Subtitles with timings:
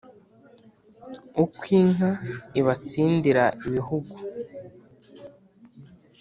[1.43, 2.11] uko inka
[2.59, 4.15] ibatsindira ibihugu